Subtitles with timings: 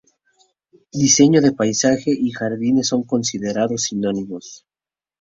[0.91, 4.65] Diseño de Paisaje y de jardines son considerados sinónimos.